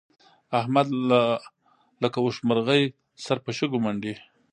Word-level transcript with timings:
احمد 0.59 0.87
لکه 2.01 2.17
اوښمرغی 2.21 2.83
سر 3.25 3.37
په 3.45 3.51
شګو 3.57 3.77
منډي. 3.85 4.13